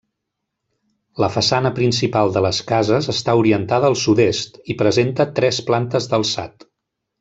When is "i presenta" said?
4.75-5.31